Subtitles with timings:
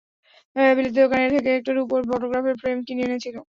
[0.75, 3.35] বিলাতি দোকানের থেকে একটা রুপোর ফোটোগ্রাফের ফ্রেম কিনে এনেছিল।